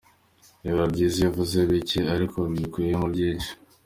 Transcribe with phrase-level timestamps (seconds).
[0.63, 3.51] Biba byiza iyo uvuze bike, ariko bikubiyemo byinshi.